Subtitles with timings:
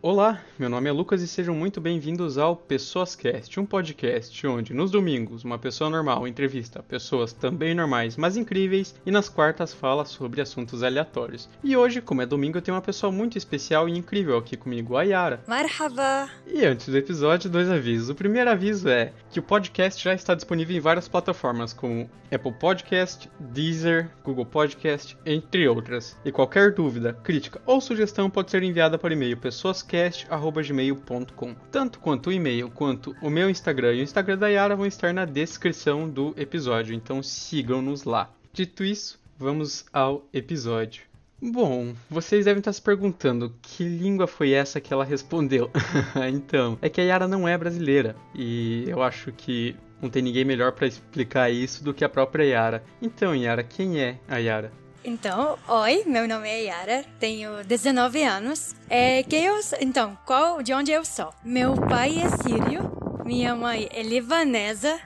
[0.00, 4.72] Olá, meu nome é Lucas e sejam muito bem-vindos ao Pessoas Cast, um podcast onde
[4.72, 10.04] nos domingos uma pessoa normal entrevista pessoas também normais, mas incríveis, e nas quartas fala
[10.04, 11.48] sobre assuntos aleatórios.
[11.64, 14.96] E hoje, como é domingo, eu tenho uma pessoa muito especial e incrível aqui comigo,
[14.96, 15.42] a Yara.
[15.48, 16.30] Marhaba!
[16.46, 18.08] E antes do episódio, dois avisos.
[18.08, 22.52] O primeiro aviso é que o podcast já está disponível em várias plataformas, como Apple
[22.52, 26.16] Podcast, Deezer, Google Podcast, entre outras.
[26.24, 31.54] E qualquer dúvida, crítica ou sugestão pode ser enviada por e-mail pessoas podcast.gmail.com.
[31.70, 35.14] Tanto quanto o e-mail quanto o meu Instagram e o Instagram da Yara vão estar
[35.14, 38.30] na descrição do episódio, então sigam-nos lá.
[38.52, 41.02] Dito isso, vamos ao episódio.
[41.40, 45.70] Bom, vocês devem estar se perguntando que língua foi essa que ela respondeu.
[46.30, 50.44] então, é que a Yara não é brasileira e eu acho que não tem ninguém
[50.44, 52.84] melhor para explicar isso do que a própria Yara.
[53.00, 54.72] Então, Yara, quem é a Yara?
[55.04, 58.74] Então, oi, meu nome é Yara, tenho 19 anos.
[58.90, 61.32] É, que eu, então, qual, de onde eu sou?
[61.44, 62.90] Meu pai é sírio,
[63.24, 64.98] minha mãe é libanesa.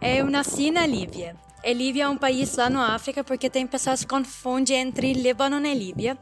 [0.00, 1.36] Eu nasci na Líbia.
[1.62, 5.64] E Líbia é um país lá na África porque tem pessoas que confundem entre Líbano
[5.64, 6.16] e Líbia.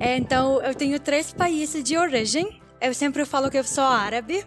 [0.00, 2.60] É, então, eu tenho três países de origem.
[2.80, 4.44] Eu sempre falo que eu sou árabe,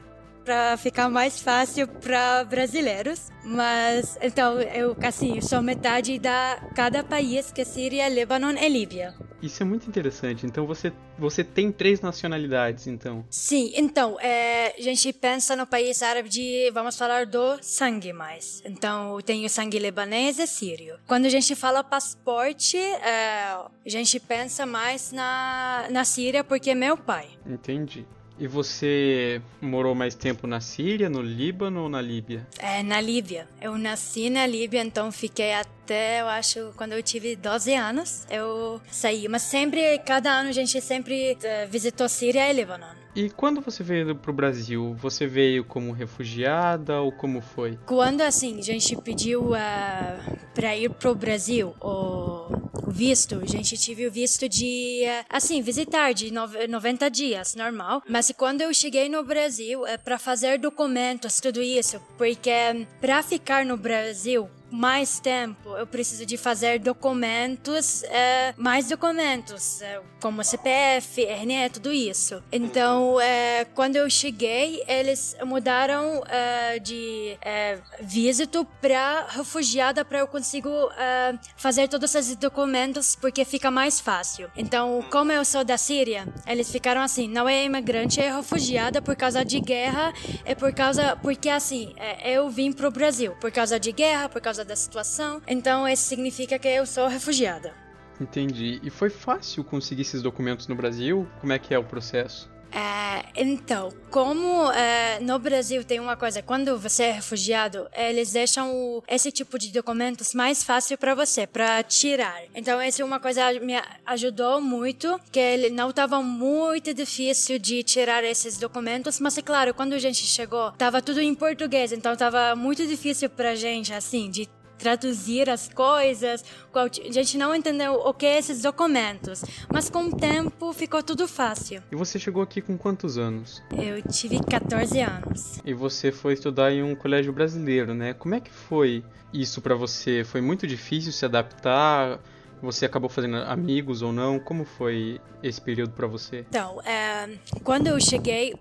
[0.48, 3.30] para ficar mais fácil para brasileiros.
[3.44, 9.14] Mas então eu assim sou metade da cada país que é Síria, Líbano e Líbia.
[9.42, 10.45] Isso é muito interessante.
[10.45, 13.26] Então você você tem três nacionalidades, então?
[13.30, 13.73] Sim.
[13.76, 18.61] Então é, a gente pensa no país árabe de vamos falar do sangue mais.
[18.66, 20.98] Então tem o sangue libanês e sírio.
[21.06, 26.76] Quando a gente fala passaporte, é, a gente pensa mais na na Síria porque é
[26.76, 27.28] meu pai.
[27.45, 28.06] Entendi.
[28.40, 32.46] E você morou mais tempo na Síria, no Líbano ou na Líbia?
[32.60, 33.48] É, na Líbia.
[33.60, 38.80] Eu nasci na Líbia, então fiquei até, eu acho, quando eu tive 12 anos, eu
[38.92, 39.28] saí.
[39.28, 42.97] Mas sempre, cada ano a gente sempre uh, visitou Síria e Líbano.
[43.18, 47.76] E quando você veio para o Brasil, você veio como refugiada ou como foi?
[47.88, 52.45] Quando assim a gente pediu uh, para ir para o Brasil, o,
[52.86, 58.04] o, visto, a gente tive o visto de uh, assim visitar de 90 dias, normal.
[58.08, 63.66] Mas quando eu cheguei no Brasil, é para fazer documentos, tudo isso, porque para ficar
[63.66, 71.23] no Brasil mais tempo, eu preciso de fazer documentos, é, mais documentos, é, como CPF,
[71.23, 72.44] RNE, tudo isso.
[72.52, 80.28] Então, é, quando eu cheguei, eles mudaram é, de é, visto para refugiada para eu
[80.28, 84.49] consigo é, fazer todos esses documentos porque fica mais fácil.
[84.55, 89.16] Então, como eu sou da Síria, eles ficaram assim, não é imigrante, é refugiada por
[89.16, 90.14] causa de guerra,
[90.45, 94.57] é por causa porque assim, eu vim pro Brasil por causa de guerra, por causa
[94.58, 95.42] causa da situação.
[95.48, 97.73] Então, isso significa que eu sou refugiada.
[98.20, 98.80] Entendi.
[98.84, 101.28] E foi fácil conseguir esses documentos no Brasil?
[101.40, 102.50] Como é que é o processo?
[102.72, 108.73] É, então, como é, no Brasil tem uma coisa, quando você é refugiado, eles deixam
[108.73, 112.42] o, esse tipo de documentos mais fácil para você, para tirar.
[112.54, 117.58] Então, essa é uma coisa que me ajudou muito, que ele não estava muito difícil
[117.60, 121.92] de tirar esses documentos, mas é claro, quando a gente chegou, tava tudo em português,
[121.92, 126.43] então tava muito difícil pra gente, assim, de traduzir as coisas,
[126.73, 131.27] a gente não entendeu o que é esses documentos, mas com o tempo ficou tudo
[131.27, 131.81] fácil.
[131.92, 133.62] E você chegou aqui com quantos anos?
[133.71, 135.60] Eu tive 14 anos.
[135.66, 138.13] E você foi estudar em um colégio brasileiro, né?
[138.13, 140.24] Como é que foi isso para você?
[140.24, 142.19] Foi muito difícil se adaptar?
[142.62, 144.40] Você acabou fazendo amigos ou não?
[144.40, 146.45] Como foi esse período para você?
[146.50, 147.30] Então, é,
[147.63, 148.54] quando eu cheguei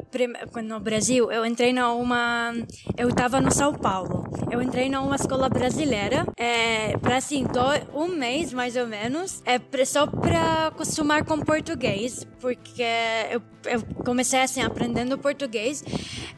[0.63, 2.53] no Brasil, eu entrei numa.
[2.97, 4.27] Eu estava no São Paulo.
[4.51, 7.45] Eu entrei numa escola brasileira, é, para assim,
[7.95, 12.85] um mês mais ou menos, é, só para acostumar com português, porque
[13.31, 15.83] eu, eu comecei assim, aprendendo português.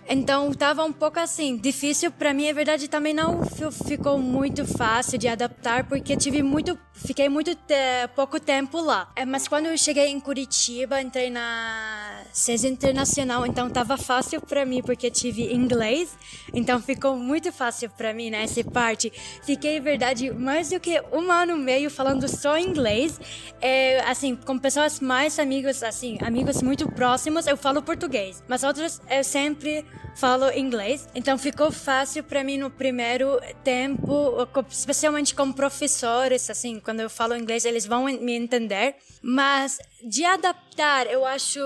[0.08, 2.48] Então, estava um pouco assim, difícil para mim.
[2.48, 3.42] A verdade também não
[3.86, 6.78] ficou muito fácil de adaptar, porque tive muito.
[7.04, 7.74] Fiquei muito te
[8.14, 9.10] pouco tempo lá.
[9.14, 14.64] É, mas quando eu cheguei em Curitiba, entrei na CES Internacional, então tava fácil para
[14.64, 16.16] mim porque tive inglês,
[16.52, 19.12] então ficou muito fácil para mim nessa né, parte.
[19.42, 23.20] Fiquei, verdade, mais do que um ano e meio falando só inglês,
[23.60, 29.00] é, assim, com pessoas mais amigos, assim, amigos muito próximos, eu falo português, mas outros
[29.10, 29.84] eu sempre
[30.16, 37.00] falo inglês, então ficou fácil para mim no primeiro tempo, especialmente com professores, assim, quando
[37.00, 38.94] eu falo inglês, eles vão me entender.
[39.20, 41.60] Mas de adaptar, eu acho,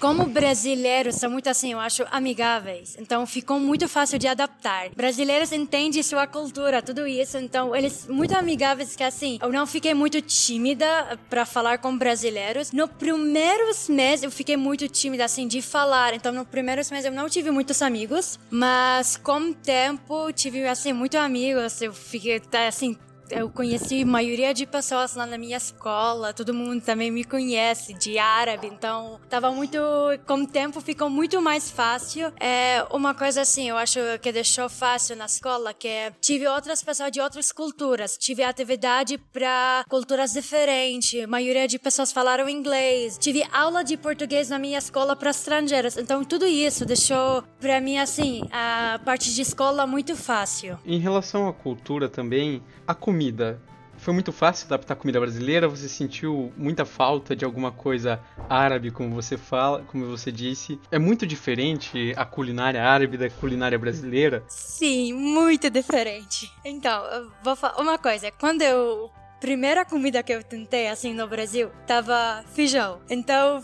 [0.00, 2.96] como brasileiros são muito assim, eu acho amigáveis.
[2.98, 4.88] Então ficou muito fácil de adaptar.
[4.96, 7.36] Brasileiros entendem sua cultura, tudo isso.
[7.36, 12.72] Então eles muito amigáveis que assim, eu não fiquei muito tímida para falar com brasileiros.
[12.72, 16.14] No primeiros meses eu fiquei muito tímida assim de falar.
[16.14, 20.94] Então no primeiros meses eu não tive muitos amigos, mas com o tempo tive assim
[20.94, 21.82] muito amigos.
[21.82, 22.96] Eu fiquei assim
[23.30, 27.94] eu conheci a maioria de pessoas lá na minha escola, todo mundo também me conhece
[27.94, 29.78] de árabe, então tava muito.
[30.26, 32.32] Com o tempo ficou muito mais fácil.
[32.40, 37.10] É uma coisa assim, eu acho que deixou fácil na escola, que tive outras pessoas
[37.10, 43.44] de outras culturas, tive atividade para culturas diferentes, a maioria de pessoas falaram inglês, tive
[43.52, 48.42] aula de português na minha escola para estrangeiros, então tudo isso deixou para mim assim
[48.52, 50.78] a parte de escola muito fácil.
[50.84, 53.58] Em relação à cultura também, a comida comida.
[53.96, 55.66] Foi muito fácil adaptar comida brasileira?
[55.66, 60.78] Você sentiu muita falta de alguma coisa árabe, como você fala, como você disse?
[60.90, 64.44] É muito diferente a culinária árabe da culinária brasileira?
[64.48, 66.52] Sim, muito diferente.
[66.62, 68.30] Então, eu vou falar uma coisa.
[68.30, 69.10] Quando eu
[69.40, 73.00] primeira comida que eu tentei assim no Brasil tava feijão.
[73.08, 73.62] Então,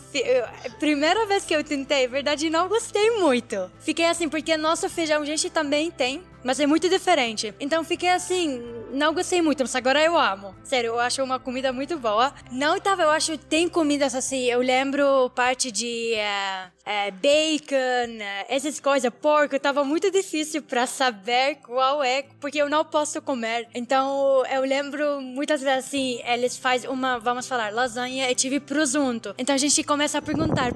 [0.79, 3.71] primeira vez que eu tentei, verdade, não gostei muito.
[3.79, 7.53] Fiquei assim, porque nosso feijão a gente também tem, mas é muito diferente.
[7.59, 8.61] Então fiquei assim,
[8.91, 10.53] não gostei muito, mas agora eu amo.
[10.63, 12.33] Sério, eu acho uma comida muito boa.
[12.51, 18.45] Não tava, eu acho, tem comidas assim, eu lembro parte de é, é, bacon, é,
[18.49, 23.67] essas coisas, porco, tava muito difícil para saber qual é, porque eu não posso comer.
[23.73, 29.33] Então eu lembro muitas vezes assim, eles fazem uma, vamos falar, lasanha e tive presunto.
[29.37, 30.71] Então a gente começa a perguntar,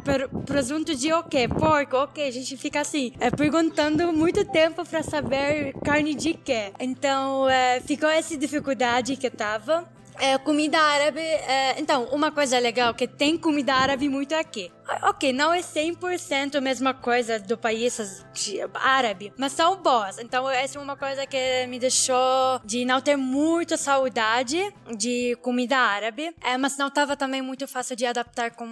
[0.45, 1.47] presunto de o quê?
[1.47, 2.27] Porco, ok.
[2.27, 6.71] A gente fica assim, é, perguntando muito tempo para saber carne de quê.
[6.79, 9.87] Então, é, ficou essa dificuldade que tava.
[10.19, 14.71] É, comida árabe, é, então, uma coisa legal que tem comida árabe muito aqui.
[15.03, 18.23] Ok, não é 100% a mesma coisa do país
[18.73, 20.17] árabe, mas são boas.
[20.17, 25.77] Então, essa é uma coisa que me deixou de não ter muita saudade de comida
[25.77, 28.65] árabe, é, mas não estava também muito fácil de adaptar com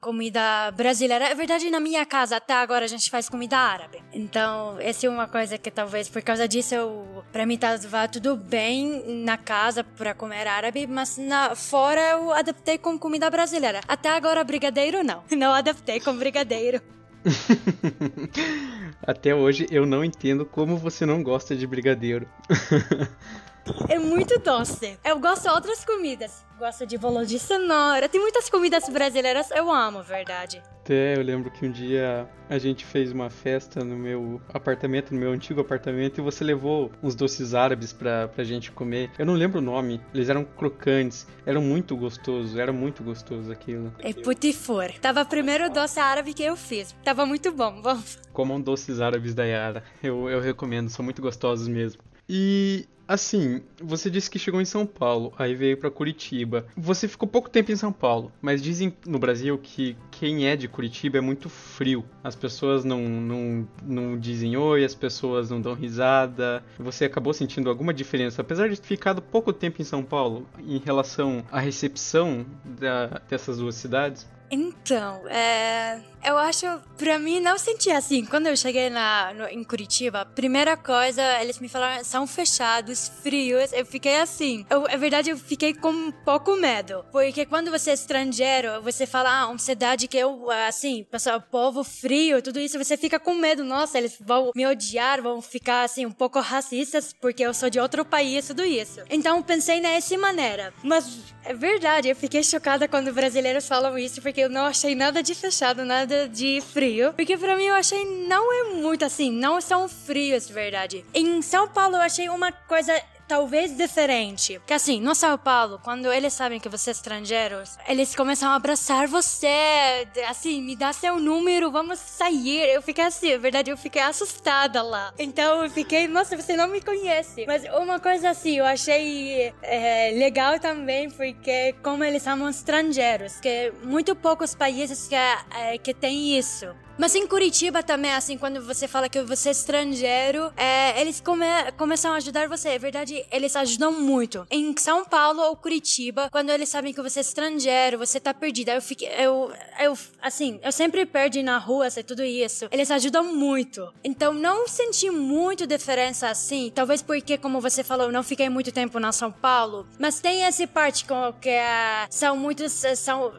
[0.00, 1.26] comida brasileira.
[1.26, 4.02] É verdade, na minha casa até agora a gente faz comida árabe.
[4.12, 8.36] Então, essa é uma coisa que talvez por causa disso eu, pra mim tava tudo
[8.36, 13.80] bem na casa para comer árabe, mas na, fora eu adaptei com comida brasileira.
[13.86, 15.22] Até agora brigadeiro não.
[15.36, 16.80] Não adaptei com brigadeiro.
[19.06, 22.26] Até hoje eu não entendo como você não gosta de brigadeiro.
[23.88, 24.98] É muito doce.
[25.04, 26.44] Eu gosto de outras comidas.
[26.58, 28.08] Gosto de bolo de cenoura.
[28.08, 30.62] Tem muitas comidas brasileiras eu amo, verdade.
[30.80, 35.18] Até eu lembro que um dia a gente fez uma festa no meu apartamento, no
[35.18, 39.10] meu antigo apartamento, e você levou uns doces árabes pra, pra gente comer.
[39.18, 43.92] Eu não lembro o nome, eles eram crocantes, eram muito gostosos, era muito gostoso aquilo.
[43.98, 44.92] É putifur.
[45.00, 46.94] Tava o primeiro doce árabe que eu fiz.
[47.04, 48.18] Tava muito bom, vamos.
[48.32, 49.82] Comam doces árabes da Yara.
[50.00, 52.00] Eu, eu recomendo, são muito gostosos mesmo.
[52.28, 56.66] E Assim, você disse que chegou em São Paulo, aí veio para Curitiba.
[56.76, 60.66] Você ficou pouco tempo em São Paulo, mas dizem no Brasil que quem é de
[60.66, 62.04] Curitiba é muito frio.
[62.24, 66.64] As pessoas não, não, não dizem oi, as pessoas não dão risada.
[66.80, 70.78] Você acabou sentindo alguma diferença, apesar de ter ficado pouco tempo em São Paulo, em
[70.78, 74.26] relação à recepção da, dessas duas cidades?
[74.50, 76.66] Então, é, eu acho,
[76.98, 78.24] pra mim, não senti assim.
[78.24, 83.72] Quando eu cheguei na, no, em Curitiba, primeira coisa, eles me falaram, são fechados, frios.
[83.72, 84.66] Eu fiquei assim.
[84.68, 87.04] Eu, é verdade, eu fiquei com um pouco medo.
[87.12, 91.84] Porque quando você é estrangeiro, você fala, ah, uma cidade que eu, assim, pessoal, povo
[91.84, 93.62] frio, tudo isso, você fica com medo.
[93.62, 97.78] Nossa, eles vão me odiar, vão ficar, assim, um pouco racistas, porque eu sou de
[97.78, 99.00] outro país, tudo isso.
[99.08, 100.72] Então, pensei nessa maneira.
[100.82, 105.22] Mas, é verdade, eu fiquei chocada quando brasileiros falam isso, porque eu não achei nada
[105.22, 107.12] de fechado, nada de frio.
[107.12, 111.04] Porque para mim eu achei não é muito assim, não são frios de verdade.
[111.14, 112.92] Em São Paulo eu achei uma coisa
[113.26, 114.60] talvez diferente.
[114.66, 118.54] Que assim, no São Paulo, quando eles sabem que você é estrangeiro, eles começam a
[118.54, 122.74] abraçar você, assim, me dá seu número, vamos sair.
[122.74, 125.12] Eu fiquei assim, na verdade, eu fiquei assustada lá.
[125.18, 127.44] Então eu fiquei, nossa, você não me conhece.
[127.46, 133.72] Mas uma coisa assim, eu achei é, legal também, porque como eles são estrangeiros, que
[133.82, 136.66] muito poucos países que, é, que tem isso.
[136.98, 141.44] Mas em Curitiba também, assim, quando você fala que você é estrangeiro, é, eles come,
[141.76, 142.70] começam a ajudar você.
[142.70, 144.46] É verdade, eles ajudam muito.
[144.50, 148.74] Em São Paulo ou Curitiba, quando eles sabem que você é estrangeiro, você tá perdida.
[148.74, 149.08] Eu fiquei.
[149.08, 152.66] Eu, eu, assim, eu sempre perdi na rua, sei tudo isso.
[152.70, 153.92] Eles ajudam muito.
[154.02, 156.72] Então não senti muito diferença assim.
[156.74, 159.86] Talvez porque, como você falou, não fiquei muito tempo na São Paulo.
[159.98, 162.72] Mas tem essa parte com que uh, são muitos.
[162.96, 163.34] São,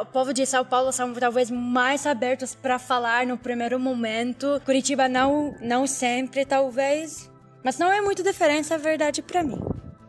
[0.00, 4.60] o povo de São Paulo são talvez mais abertos para falar no primeiro momento.
[4.64, 7.30] Curitiba não, não sempre, talvez.
[7.62, 9.60] Mas não é muito diferença, é verdade, para mim.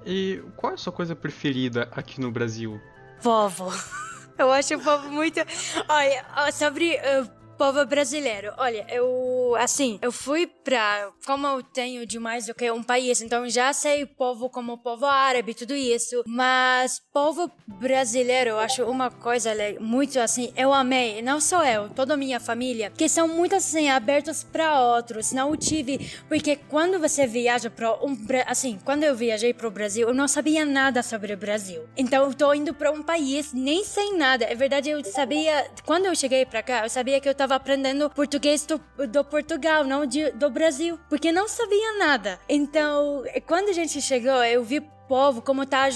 [0.06, 2.80] E qual é a sua coisa preferida aqui no Brasil?
[3.22, 3.72] Povo.
[4.38, 5.40] Eu acho o povo muito.
[5.88, 7.30] Olha, sobre uh,
[7.60, 8.54] povo brasileiro.
[8.58, 11.12] Olha, eu, assim, eu fui pra.
[11.26, 15.06] Como eu tenho de mais do que um país, então já sei povo como povo
[15.06, 16.24] árabe, tudo isso.
[16.26, 19.52] Mas povo brasileiro, eu acho uma coisa
[19.82, 23.90] muito assim, eu amei, não só eu, toda a minha família, que são muito assim,
[23.90, 25.34] abertos para outros.
[25.34, 26.10] Não tive.
[26.30, 28.18] Porque quando você viaja pra um.
[28.48, 31.84] Assim, quando eu viajei pro Brasil, eu não sabia nada sobre o Brasil.
[31.98, 34.46] Então eu tô indo pra um país, nem sei nada.
[34.46, 35.70] É verdade, eu sabia.
[35.86, 39.24] Quando eu cheguei pra cá, eu sabia que eu tava estava aprendendo português do, do
[39.24, 42.40] Portugal, não de, do Brasil, porque não sabia nada.
[42.48, 45.90] Então, quando a gente chegou, eu vi povo como tá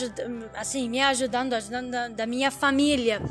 [0.56, 3.22] assim, me ajudando, ajudando da, da minha família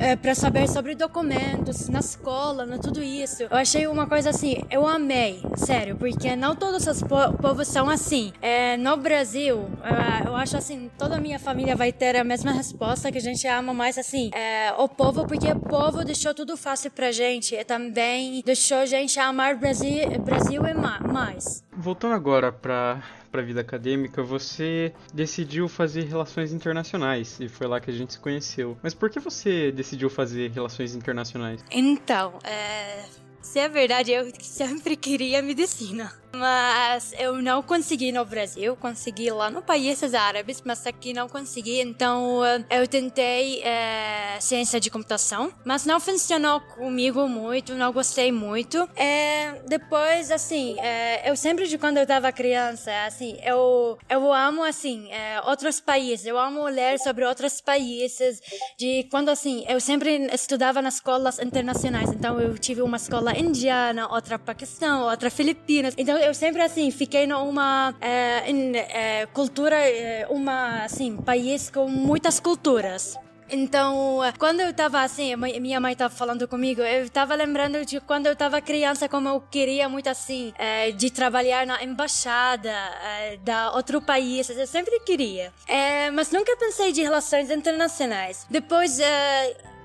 [0.00, 3.44] é, para saber sobre documentos na escola, na tudo isso.
[3.44, 7.88] Eu achei uma coisa assim, eu amei, sério, porque não todos os po povos são
[7.88, 8.32] assim.
[8.40, 12.52] É, no Brasil, é, eu acho assim, toda a minha família vai ter a mesma
[12.52, 16.56] resposta que a gente ama mais assim, é, o povo, porque o povo deixou tudo
[16.56, 21.62] fácil pra gente e também deixou a gente amar Brasil, Brasil e mais.
[21.74, 23.02] Voltando agora para
[23.32, 28.18] a vida acadêmica, você decidiu fazer relações internacionais e foi lá que a gente se
[28.18, 28.76] conheceu.
[28.82, 31.64] Mas por que você decidiu fazer relações internacionais?
[31.70, 33.04] Então, é
[33.42, 36.12] se é verdade, eu sempre queria medicina.
[36.34, 41.80] Mas eu não consegui no Brasil, consegui lá no países árabes, mas aqui não consegui.
[41.80, 48.32] Então eh, eu tentei é, ciência de computação, mas não funcionou comigo muito, não gostei
[48.32, 48.88] muito.
[48.96, 54.62] É, depois, assim, é, eu sempre de quando eu estava criança, assim, eu eu amo
[54.64, 55.08] assim
[55.46, 58.40] outros países, eu amo ler sobre outros países.
[58.78, 64.08] De quando assim, eu sempre estudava nas escolas internacionais, então eu tive uma escola indiana,
[64.08, 65.94] outra Paquistão, outra Filipinas.
[65.98, 71.88] Então eu sempre assim fiquei numa é, em, é, cultura, é, uma assim país com
[71.88, 73.16] muitas culturas.
[73.54, 78.26] Então, quando eu tava assim, minha mãe tava falando comigo, eu tava lembrando de quando
[78.26, 83.72] eu tava criança, como eu queria muito assim, é, de trabalhar na embaixada é, da
[83.72, 84.48] outro país.
[84.48, 85.52] Eu sempre queria.
[85.68, 88.46] É, mas nunca pensei de relações internacionais.
[88.48, 88.98] Depois,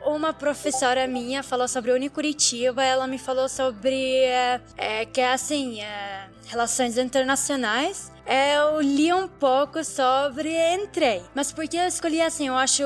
[0.05, 5.81] uma professora minha falou sobre Unicuritiba, ela me falou sobre é, é, que é assim,
[5.81, 8.11] é, relações internacionais.
[8.25, 11.21] Eu li um pouco sobre entrei.
[11.33, 12.47] Mas por que eu escolhi assim?
[12.47, 12.83] Eu acho.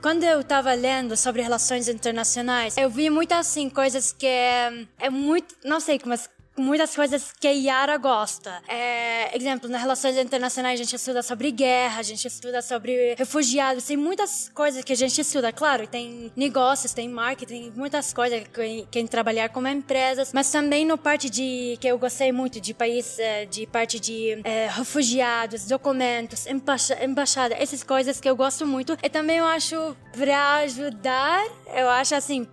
[0.00, 5.10] Quando eu tava lendo sobre relações internacionais, eu vi muitas assim coisas que é, é
[5.10, 5.56] muito.
[5.64, 8.62] Não sei, mas muitas coisas que a Yara gosta.
[8.68, 13.84] É, exemplo, nas relações internacionais a gente estuda sobre guerra, a gente estuda sobre refugiados,
[13.84, 18.86] tem muitas coisas que a gente estuda, claro, tem negócios, tem marketing, muitas coisas que
[18.90, 23.18] quem trabalhar como empresas, mas também no parte de que eu gostei muito de país,
[23.18, 28.96] é, de parte de é, refugiados, documentos, embaixa, embaixada, essas coisas que eu gosto muito.
[29.02, 31.44] E também eu acho para ajudar,
[31.74, 32.46] eu acho assim,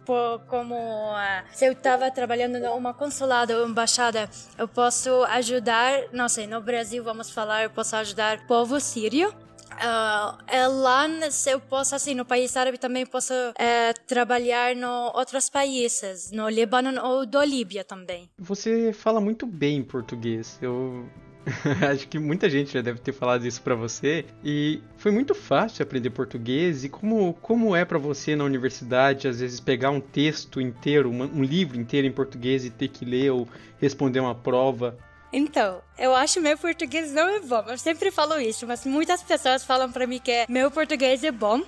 [0.48, 6.48] como uh, se eu tava trabalhando numa consulado ou embaixada eu posso ajudar, não sei,
[6.48, 9.30] no Brasil vamos falar, eu posso ajudar o povo sírio.
[9.72, 14.84] Uh, é lá, se eu posso, assim, no país árabe também posso é, trabalhar em
[14.84, 18.30] outros países, no Líbano ou do Líbia também.
[18.38, 20.60] Você fala muito bem português.
[20.62, 21.10] Eu
[21.92, 24.26] Acho que muita gente já deve ter falado isso para você.
[24.44, 26.84] E foi muito fácil aprender português.
[26.84, 31.44] E como, como é para você na universidade, às vezes, pegar um texto inteiro, um,
[31.44, 33.48] livro inteiro em português e ter que ler ou
[33.80, 34.98] responder uma prova?
[35.34, 37.64] Então, eu acho meu português não é bom.
[37.68, 41.62] Eu sempre falo isso, mas muitas pessoas falam para mim que meu português é bom.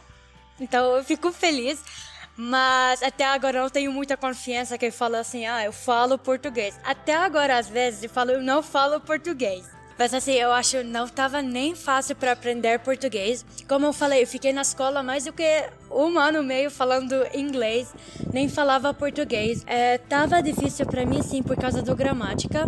[0.60, 1.82] Então eu fico feliz.
[2.36, 6.18] Mas até agora eu não tenho muita confiança que eu falo assim, ah, eu falo
[6.18, 6.80] português.
[6.84, 9.70] Até agora, às vezes, eu falo, eu não falo português.
[9.98, 13.46] Mas assim, eu acho não tava nem fácil para aprender português.
[13.68, 17.14] Como eu falei, eu fiquei na escola mais do que um ano e meio falando
[17.34, 17.94] inglês,
[18.32, 19.64] nem falava português.
[19.68, 22.68] É, tava difícil para mim, sim, por causa do gramática.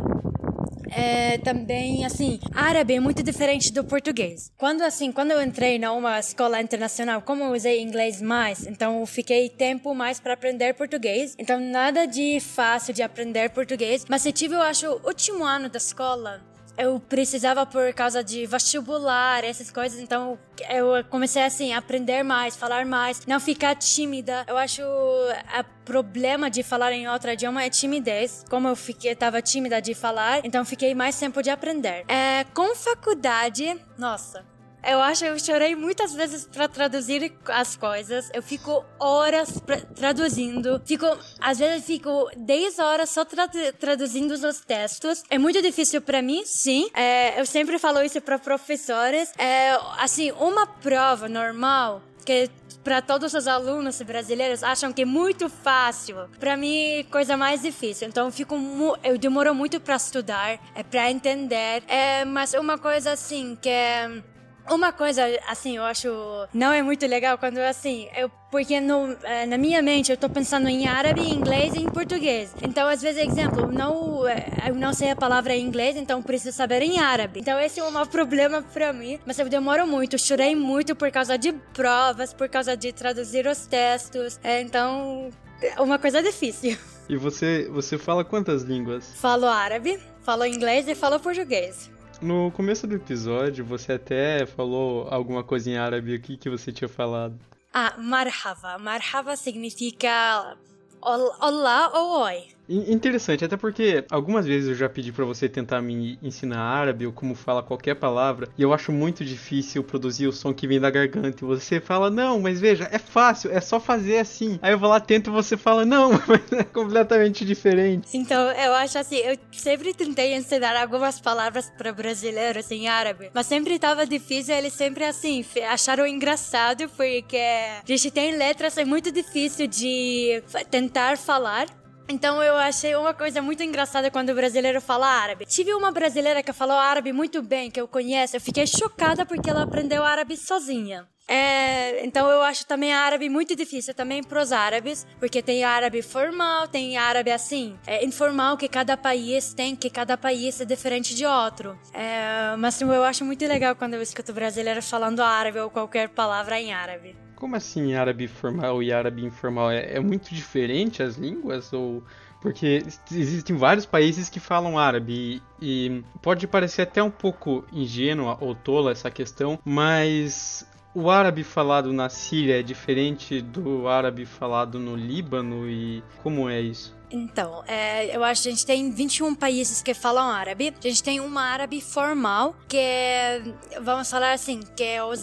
[0.92, 4.51] É, também, assim, árabe é muito diferente do português.
[4.58, 9.06] Quando, assim, quando eu entrei numa escola internacional, como eu usei inglês mais, então eu
[9.06, 11.36] fiquei tempo mais para aprender português.
[11.38, 14.06] Então, nada de fácil de aprender português.
[14.10, 16.42] Mas eu tive, eu acho, o último ano da escola
[16.77, 20.38] eu precisava por causa de vestibular, essas coisas, então
[20.70, 24.46] eu comecei assim a aprender mais, falar mais, não ficar tímida.
[24.48, 28.44] Eu acho o problema de falar em outro idioma é timidez.
[28.50, 32.03] Como eu fiquei tava tímida de falar, então fiquei mais tempo de aprender.
[32.08, 34.44] É, com faculdade, nossa,
[34.86, 38.30] eu acho eu chorei muitas vezes para traduzir as coisas.
[38.34, 39.62] Eu fico horas
[39.96, 40.82] traduzindo.
[40.86, 41.06] Fico,
[41.39, 43.50] às vezes fico 10 horas só tra
[43.80, 45.24] traduzindo os textos.
[45.30, 46.89] É muito difícil para mim, sim.
[46.94, 49.32] É, eu sempre falo isso para professores.
[49.38, 52.50] É, assim, uma prova normal que
[52.84, 56.30] para todos os alunos brasileiros acham que é muito fácil.
[56.39, 58.08] Para mim, coisa mais difícil.
[58.08, 58.56] Então, eu fico
[59.04, 61.84] eu demoro muito para estudar, é para entender.
[61.88, 64.22] É, mas uma coisa assim que é
[64.69, 66.07] uma coisa, assim, eu acho
[66.53, 70.29] não é muito legal quando, assim, eu, porque no, eh, na minha mente eu tô
[70.29, 72.53] pensando em árabe, em inglês e em português.
[72.62, 76.55] Então, às vezes, exemplo, não, eh, eu não sei a palavra em inglês, então preciso
[76.55, 77.39] saber em árabe.
[77.39, 81.38] Então, esse é um problema pra mim, mas eu demoro muito, chorei muito por causa
[81.38, 84.39] de provas, por causa de traduzir os textos.
[84.43, 85.29] É, então,
[85.62, 86.77] é uma coisa difícil.
[87.07, 89.12] E você, você fala quantas línguas?
[89.15, 91.91] Falo árabe, falo inglês e falo português.
[92.22, 96.88] No começo do episódio, você até falou alguma coisa em árabe aqui que você tinha
[96.88, 97.38] falado.
[97.74, 98.77] Ah, marhava.
[98.77, 100.57] Marhava significa
[101.01, 102.54] olá ou oi.
[102.67, 107.13] Interessante, até porque algumas vezes eu já pedi para você tentar me ensinar árabe ou
[107.13, 110.89] como fala qualquer palavra, e eu acho muito difícil produzir o som que vem da
[110.89, 111.43] garganta.
[111.43, 114.60] E você fala, não, mas veja, é fácil, é só fazer assim.
[114.62, 118.07] Aí eu vou lá, tento e você fala, não, mas é completamente diferente.
[118.13, 123.45] Então, eu acho assim, eu sempre tentei ensinar algumas palavras para brasileiros em árabe, mas
[123.45, 129.12] sempre tava difícil, eles sempre assim, acharam engraçado, porque a gente tem letras, é muito
[129.12, 131.67] difícil de tentar falar.
[132.07, 135.45] Então eu achei uma coisa muito engraçada quando o brasileiro fala árabe.
[135.45, 138.35] Tive uma brasileira que falou árabe muito bem, que eu conheço.
[138.35, 141.07] Eu fiquei chocada porque ela aprendeu árabe sozinha.
[141.27, 146.03] É, então eu acho também árabe muito difícil também para os árabes, porque tem árabe
[146.03, 151.15] formal, tem árabe assim, é, informal que cada país tem, que cada país é diferente
[151.15, 151.79] de outro.
[151.93, 156.59] É, mas eu acho muito legal quando eu escuto brasileiros falando árabe ou qualquer palavra
[156.62, 157.25] em árabe.
[157.45, 159.69] Como assim árabe formal e árabe informal?
[159.69, 161.71] É, é muito diferente as línguas?
[161.71, 162.01] Ou
[162.41, 168.35] porque existem vários países que falam árabe e, e pode parecer até um pouco ingênua
[168.41, 174.79] ou tola essa questão, mas o árabe falado na Síria é diferente do árabe falado
[174.79, 176.97] no Líbano e como é isso?
[177.12, 180.74] Então, é, eu acho que a gente tem 21 países que falam árabe.
[180.77, 183.41] A gente tem uma árabe formal, que é,
[183.82, 185.13] vamos falar assim, que é o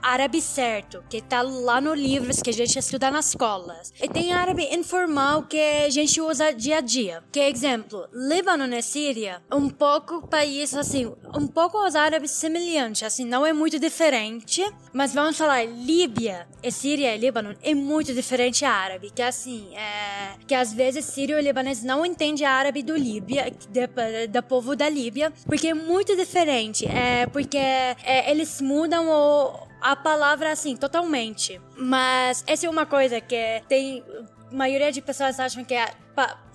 [0.00, 3.92] árabe certo, que tá lá no livros que a gente estuda nas escolas.
[4.00, 7.22] E tem árabe informal, que a gente usa dia a dia.
[7.30, 13.24] Que, exemplo, Líbano e Síria, um pouco país, assim, um pouco os árabes semelhantes, assim,
[13.24, 14.64] não é muito diferente.
[14.92, 20.34] Mas vamos falar, Líbia e Síria e Líbano é muito diferente árabe, que assim, é,
[20.46, 23.52] que às vezes vezes sírio e libanês não entende árabe do Líbia,
[24.30, 26.86] da povo da Líbia, porque é muito diferente.
[26.86, 31.60] É porque é, eles mudam o, a palavra assim totalmente.
[31.76, 34.04] Mas essa é uma coisa que tem
[34.52, 35.90] maioria de pessoas acham que é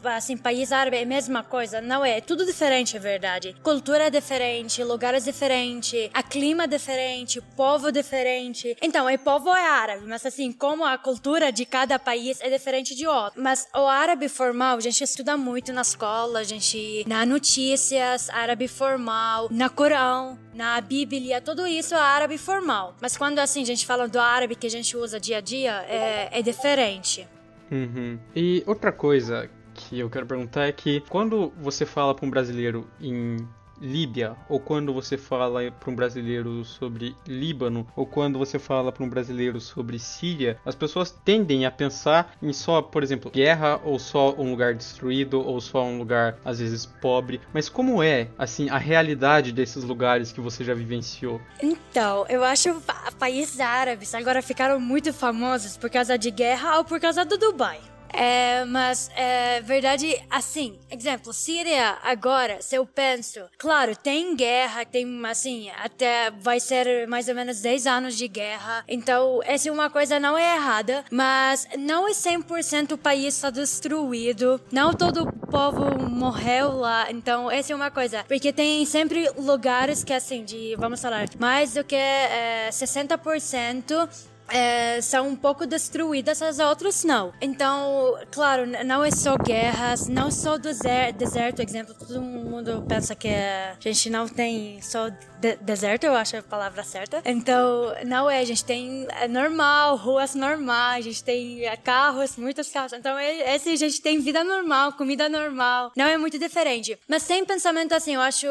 [0.04, 1.82] assim, país árabe é a mesma coisa.
[1.82, 3.56] Não é, é tudo diferente, é verdade.
[3.64, 8.78] Cultura é diferente, lugares diferentes, a clima é diferente, povo diferente.
[8.82, 12.96] Então, o povo é árabe, mas assim, como a cultura de cada país é diferente
[12.96, 13.42] de outro.
[13.42, 18.68] Mas o árabe formal, a gente estuda muito na escola, a gente na notícias, árabe
[18.68, 22.96] formal, na Corão, na Bíblia, tudo isso é árabe formal.
[23.02, 25.86] Mas quando assim a gente fala do árabe que a gente usa dia a dia,
[25.90, 27.28] é, é diferente.
[27.72, 28.18] Uhum.
[28.36, 32.88] E outra coisa que eu quero perguntar é que quando você fala para um brasileiro
[33.00, 33.38] em
[33.82, 39.04] Líbia, ou quando você fala para um brasileiro sobre Líbano, ou quando você fala para
[39.04, 44.00] um brasileiro sobre Síria, as pessoas tendem a pensar em só, por exemplo, guerra, ou
[44.00, 47.42] só um lugar destruído, ou só um lugar às vezes pobre.
[47.54, 51.42] Mas como é, assim, a realidade desses lugares que você já vivenciou?
[51.62, 52.82] Então, eu acho
[53.18, 57.80] países árabes agora ficaram muito famosos por causa de guerra ou por causa do Dubai.
[58.18, 65.08] É, mas é verdade, assim, exemplo, Síria agora, se eu penso, claro, tem guerra, tem
[65.28, 68.84] assim, até vai ser mais ou menos 10 anos de guerra.
[68.88, 73.52] Então, essa é uma coisa não é errada, mas não é 100% o país está
[73.52, 74.60] destruído.
[74.72, 77.12] Não todo o povo morreu lá.
[77.12, 81.76] Então, essa é uma coisa, porque tem sempre lugares que assim, de, vamos falar, mais
[81.76, 84.10] do que é, 60%
[84.50, 87.34] é, são um pouco destruídas, as outras não.
[87.42, 93.30] Então, claro, não é só guerras, não só deserto, deserto exemplo, todo mundo pensa que
[93.30, 97.22] a gente não tem só de deserto, eu acho a palavra certa.
[97.26, 102.38] Então, não é, a gente tem é normal, ruas normais, a gente tem é, carros,
[102.38, 102.94] muitos carros.
[102.94, 105.92] Então, é, esse a gente tem vida normal, comida normal.
[105.96, 106.98] Não é muito diferente.
[107.08, 108.48] Mas tem pensamento assim, eu acho,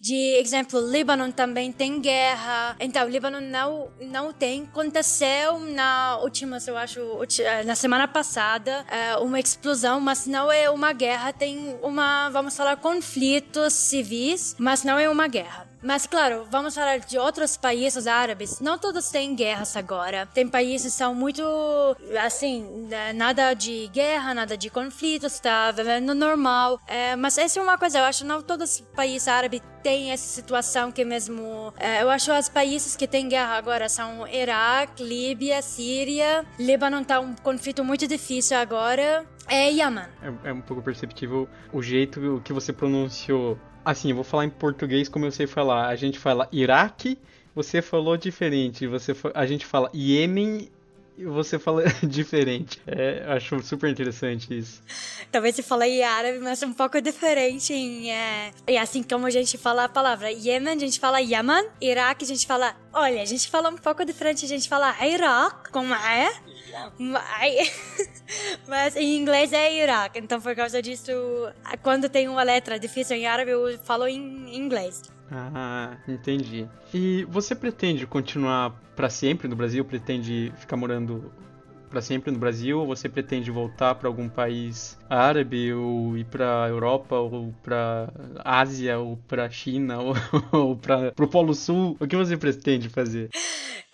[0.00, 2.76] de exemplo, Líbano também tem guerra.
[2.80, 4.62] Então, Líbano não, não tem.
[4.64, 7.00] Aconteceu na última, eu acho,
[7.40, 8.84] eh, na semana passada,
[9.20, 14.98] uma explosão, mas não é uma guerra, tem uma, vamos falar, conflitos civis, mas não
[14.98, 15.67] é uma guerra.
[15.82, 18.60] Mas claro, vamos falar de outros países árabes.
[18.60, 20.26] Não todos têm guerras agora.
[20.34, 21.42] Tem países que são muito
[22.24, 26.80] assim, né, nada de guerra, nada de conflitos, está vivendo normal.
[26.86, 30.26] É, mas essa é uma coisa, eu acho não todos os países árabes têm essa
[30.26, 31.72] situação que mesmo.
[31.78, 36.44] É, eu acho os países que têm guerra agora são Iraque, Líbia, Síria.
[36.58, 39.24] Líbano está um conflito muito difícil agora.
[39.46, 40.08] É Yaman.
[40.22, 44.50] É, é um pouco perceptível o jeito que você pronunciou Assim, eu vou falar em
[44.50, 45.88] português como eu sei falar.
[45.88, 47.16] A gente fala Iraque,
[47.54, 48.86] você falou diferente.
[48.86, 50.68] Você, a gente fala Iêmen
[51.16, 52.82] e você fala diferente.
[52.86, 54.82] É, acho super interessante isso.
[55.32, 57.72] Talvez você fale em árabe, mas é um pouco diferente.
[57.72, 58.50] Em, é...
[58.68, 61.64] E assim como a gente fala a palavra Yemen, a gente fala Yaman.
[61.80, 62.76] Iraque, a gente fala.
[62.92, 64.44] Olha, a gente fala um pouco diferente.
[64.44, 66.30] A gente fala Iraq, como é.
[68.68, 71.12] Mas em inglês é Iraque, então por causa disso,
[71.82, 75.02] quando tem uma letra difícil em árabe, eu falo em inglês.
[75.30, 76.66] Ah, entendi.
[76.92, 79.84] E você pretende continuar para sempre no Brasil?
[79.84, 81.30] Pretende ficar morando
[81.90, 82.80] para sempre no Brasil?
[82.80, 88.10] Ou você pretende voltar para algum país árabe ou ir para Europa ou para
[88.44, 90.14] Ásia ou para China ou,
[90.52, 91.96] ou para o Polo Sul?
[92.00, 93.30] O que você pretende fazer?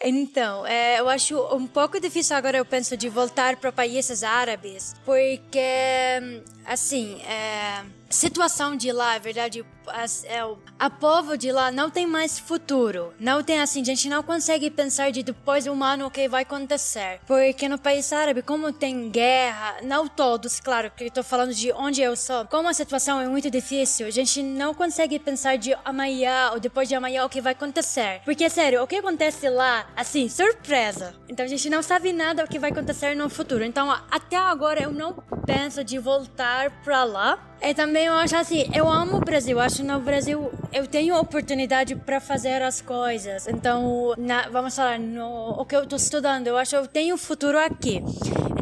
[0.06, 4.94] Então, é, eu acho um pouco difícil agora, eu penso, de voltar para países árabes,
[5.02, 5.58] porque,
[6.66, 7.82] assim, é,
[8.14, 10.40] situação de lá, é verdade, as, é,
[10.78, 13.12] a povo de lá não tem mais futuro.
[13.18, 16.28] Não tem assim, a gente não consegue pensar de depois de um ano o que
[16.28, 17.20] vai acontecer.
[17.26, 22.00] Porque no país árabe, como tem guerra, não todos, claro, que estou falando de onde
[22.02, 26.50] eu sou, como a situação é muito difícil, a gente não consegue pensar de amanhã
[26.52, 28.20] ou depois de amanhã o que vai acontecer.
[28.24, 31.14] Porque, sério, o que acontece lá, assim, surpresa.
[31.28, 33.64] Então a gente não sabe nada o que vai acontecer no futuro.
[33.64, 35.14] Então, até agora eu não
[35.46, 37.53] penso de voltar pra lá.
[37.66, 39.58] E também eu acho assim, eu amo o Brasil.
[39.58, 43.48] Acho que no Brasil eu tenho oportunidade para fazer as coisas.
[43.48, 47.16] Então, na, vamos falar, no, o que eu estou estudando, eu acho que eu tenho
[47.16, 48.02] futuro aqui.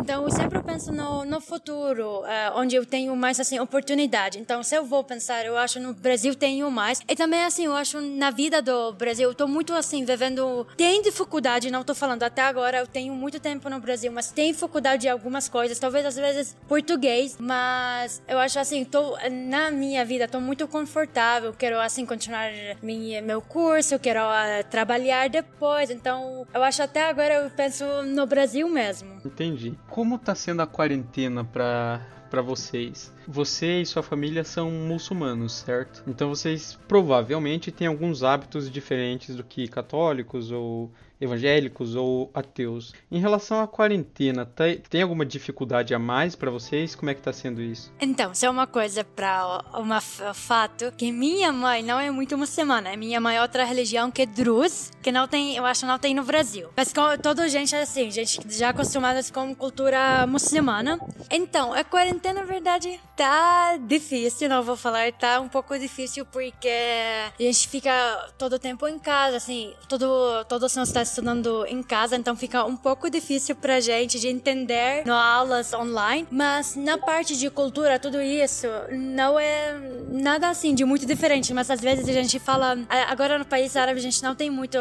[0.03, 4.37] Então, eu sempre penso no, no futuro, uh, onde eu tenho mais, assim, oportunidade.
[4.37, 7.01] Então, se eu vou pensar, eu acho no Brasil tenho mais.
[7.09, 10.67] E também, assim, eu acho na vida do Brasil, eu tô muito, assim, vivendo...
[10.77, 14.51] Tem dificuldade, não tô falando até agora, eu tenho muito tempo no Brasil, mas tem
[14.51, 15.79] dificuldade em algumas coisas.
[15.79, 19.17] Talvez, às vezes, português, mas eu acho, assim, tô,
[19.49, 21.55] na minha vida, tô muito confortável.
[21.55, 22.51] Quero, assim, continuar
[22.83, 25.91] minha, meu curso, quero uh, trabalhar depois.
[25.91, 29.21] Então, eu acho até agora, eu penso no Brasil mesmo.
[29.25, 32.01] Entendi como está sendo a quarentena para
[32.33, 33.13] para vocês.
[33.27, 36.03] Você e sua família são muçulmanos, certo?
[36.07, 40.91] Então vocês provavelmente têm alguns hábitos diferentes do que católicos ou
[41.23, 42.93] evangélicos ou ateus.
[43.11, 44.45] Em relação à quarentena,
[44.91, 46.95] tem alguma dificuldade a mais para vocês?
[46.95, 47.93] Como é que tá sendo isso?
[48.01, 52.97] Então, isso é uma coisa para um fato que minha mãe não é muito muçulmana.
[52.97, 56.15] Minha mãe é outra religião que é Druz, que não tem, eu acho não tem
[56.15, 56.69] no Brasil.
[56.77, 60.99] Mas com, toda gente é assim, gente já acostumada com cultura muçulmana.
[61.31, 66.69] Então, a quarentena, na verdade, tá difícil, não vou falar, tá um pouco difícil porque
[66.69, 67.93] a gente fica
[68.39, 72.65] todo o tempo em casa, assim, todo, todos nós estamos estudando em casa, então fica
[72.65, 77.99] um pouco difícil pra gente de entender no aulas online, mas na parte de cultura,
[77.99, 79.79] tudo isso não é
[80.11, 82.77] nada assim de muito diferente, mas às vezes a gente fala,
[83.09, 84.79] agora no país árabe a gente não tem muito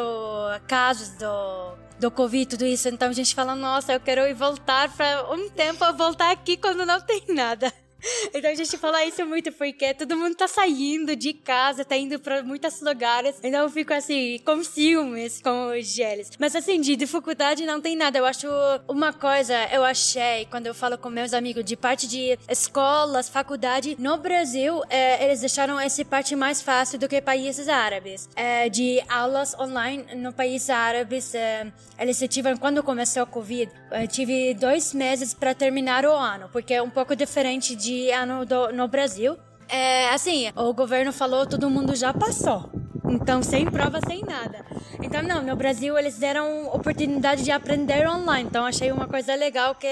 [0.67, 2.89] casos do do Covid, tudo isso.
[2.89, 6.83] Então a gente fala, nossa, eu quero ir voltar para um tempo, voltar aqui quando
[6.83, 7.71] não tem nada.
[8.33, 12.19] Então a gente fala isso muito porque todo mundo tá saindo de casa, tá indo
[12.19, 13.35] pra muitos lugares.
[13.43, 16.31] Então eu fico assim, com ciúmes com os geles.
[16.39, 18.17] Mas assim, de dificuldade não tem nada.
[18.17, 18.47] Eu acho
[18.87, 23.95] uma coisa, eu achei, quando eu falo com meus amigos, de parte de escolas, faculdade,
[23.99, 28.29] no Brasil, é, eles deixaram essa parte mais fácil do que países árabes.
[28.35, 33.71] É, de aulas online no país árabes, é, eles tiveram, quando começou o Covid,
[34.09, 38.71] tive dois meses para terminar o ano, porque é um pouco diferente de ano do,
[38.71, 39.37] no Brasil.
[39.67, 42.69] É, assim, o governo falou, todo mundo já passou.
[43.09, 44.65] Então, sem prova, sem nada.
[45.01, 48.47] Então, não, no Brasil eles deram oportunidade de aprender online.
[48.47, 49.87] Então, achei uma coisa legal que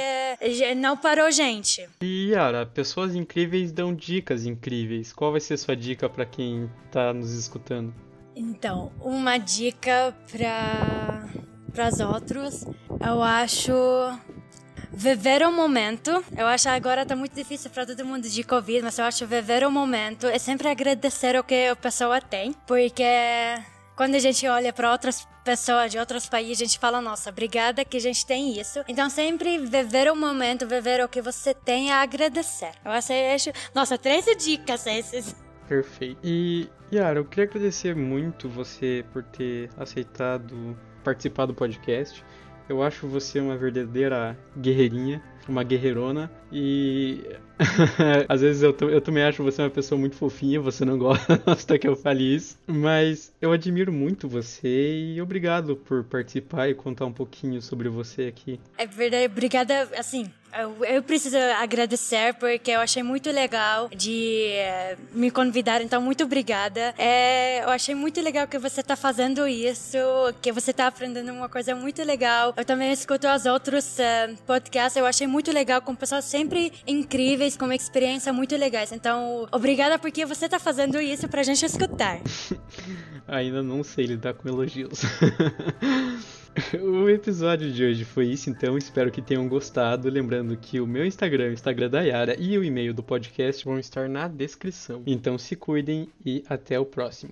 [0.75, 1.87] não parou gente.
[2.01, 5.11] E, Yara, pessoas incríveis dão dicas incríveis.
[5.11, 7.93] Qual vai ser sua dica para quem tá nos escutando?
[8.35, 11.27] Então, uma dica para
[11.69, 12.65] para os outros,
[13.05, 13.71] eu acho
[14.91, 16.23] viver o momento.
[16.37, 19.65] Eu acho agora tá muito difícil para todo mundo de Covid, mas eu acho viver
[19.65, 23.03] o momento é sempre agradecer o que a pessoa tem, porque
[23.95, 27.83] quando a gente olha para outras pessoas de outros países, a gente fala, nossa, obrigada
[27.83, 28.83] que a gente tem isso.
[28.87, 32.71] Então, sempre viver o momento, viver o que você tem, é agradecer.
[32.85, 35.35] Eu acho, nossa, três dicas esses.
[35.67, 36.19] Perfeito.
[36.23, 42.23] E, Yara, eu queria agradecer muito você por ter aceitado participar do podcast.
[42.69, 46.31] Eu acho você uma verdadeira guerreirinha, uma guerreirona.
[46.51, 47.23] E
[48.29, 51.87] às vezes eu, eu também acho você uma pessoa muito fofinha, você não gosta que
[51.87, 52.57] eu fale isso.
[52.67, 58.23] Mas eu admiro muito você e obrigado por participar e contar um pouquinho sobre você
[58.23, 58.59] aqui.
[58.77, 60.31] É verdade, obrigada, assim,
[60.87, 66.93] eu, preciso agradecer porque eu achei muito legal de eh, me convidar, então muito obrigada.
[66.97, 69.97] É, eu achei muito legal que você está fazendo isso,
[70.41, 72.53] que você está aprendendo uma coisa muito legal.
[72.57, 77.55] Eu também escuto os outros uh, podcasts, eu achei muito legal com pessoas sempre incríveis,
[77.55, 78.91] com uma experiência muito legais.
[78.91, 82.19] Então, obrigada porque você está fazendo isso para a gente escutar.
[83.27, 85.01] Ainda não sei lidar com elogios.
[86.81, 90.09] o episódio de hoje foi isso, então espero que tenham gostado.
[90.09, 93.79] Lembrando que o meu Instagram, o Instagram da Yara e o e-mail do podcast vão
[93.79, 95.03] estar na descrição.
[95.05, 97.27] Então se cuidem e até o próximo.